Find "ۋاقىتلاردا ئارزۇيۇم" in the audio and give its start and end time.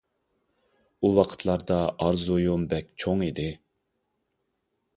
1.17-2.65